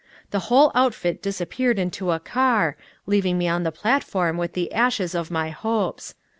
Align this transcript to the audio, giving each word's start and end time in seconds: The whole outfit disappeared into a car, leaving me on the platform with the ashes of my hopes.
The 0.31 0.39
whole 0.49 0.71
outfit 0.73 1.21
disappeared 1.21 1.77
into 1.77 2.09
a 2.09 2.19
car, 2.19 2.75
leaving 3.05 3.37
me 3.37 3.47
on 3.47 3.61
the 3.61 3.71
platform 3.71 4.35
with 4.35 4.53
the 4.53 4.73
ashes 4.73 5.13
of 5.13 5.29
my 5.29 5.49
hopes. 5.51 6.15